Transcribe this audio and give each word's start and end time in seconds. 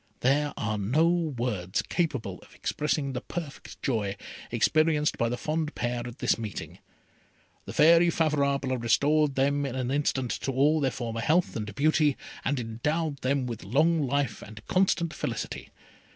There 0.21 0.51
are 0.57 0.79
no 0.79 1.07
words 1.07 1.83
capable 1.83 2.39
of 2.39 2.55
expressing 2.55 3.13
the 3.13 3.21
perfect 3.21 3.79
joy 3.83 4.17
experienced 4.49 5.15
by 5.15 5.29
the 5.29 5.37
fond 5.37 5.75
pair 5.75 5.99
at 6.07 6.17
this 6.17 6.39
meeting. 6.39 6.79
The 7.65 7.73
Fairy 7.73 8.09
Favourable 8.09 8.77
restored 8.79 9.35
them 9.35 9.63
in 9.63 9.75
an 9.75 9.91
instant 9.91 10.31
to 10.41 10.51
all 10.51 10.79
their 10.79 10.89
former 10.89 11.21
health 11.21 11.55
and 11.55 11.75
beauty, 11.75 12.17
and 12.43 12.59
endowed 12.59 13.17
them 13.17 13.45
with 13.45 13.63
long 13.63 14.01
life 14.07 14.41
and 14.41 14.65
constant 14.65 15.13
felicity. 15.13 15.69